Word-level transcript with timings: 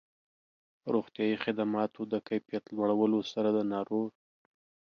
روغتیایي 0.93 1.37
خدماتو 1.43 2.01
د 2.13 2.13
کيفيت 2.27 2.63
لوړولو 2.75 3.19
سره 3.31 3.49
د 3.53 3.59
ناروغ 3.73 4.07